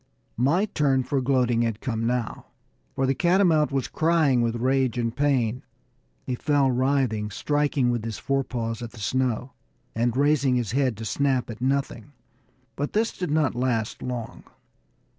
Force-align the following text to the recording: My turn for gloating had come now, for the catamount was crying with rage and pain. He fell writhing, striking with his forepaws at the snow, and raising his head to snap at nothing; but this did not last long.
My 0.37 0.65
turn 0.65 1.03
for 1.03 1.21
gloating 1.21 1.61
had 1.61 1.79
come 1.79 2.07
now, 2.07 2.47
for 2.95 3.05
the 3.05 3.13
catamount 3.13 3.71
was 3.71 3.87
crying 3.87 4.41
with 4.41 4.55
rage 4.55 4.97
and 4.97 5.15
pain. 5.15 5.61
He 6.25 6.33
fell 6.33 6.71
writhing, 6.71 7.29
striking 7.29 7.91
with 7.91 8.03
his 8.03 8.17
forepaws 8.17 8.81
at 8.81 8.93
the 8.93 8.99
snow, 8.99 9.51
and 9.93 10.17
raising 10.17 10.55
his 10.55 10.71
head 10.71 10.97
to 10.97 11.05
snap 11.05 11.51
at 11.51 11.61
nothing; 11.61 12.13
but 12.75 12.93
this 12.93 13.15
did 13.15 13.29
not 13.29 13.53
last 13.53 14.01
long. 14.01 14.45